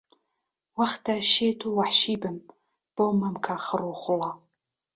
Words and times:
وەختە 0.79 1.15
شێت 1.31 1.59
و 1.63 1.69
وەحشی 1.77 2.15
بم 2.21 2.37
بەو 2.95 3.09
مەمکە 3.21 3.55
خڕ 3.65 3.81
و 3.87 3.99
خۆڵە 4.01 4.31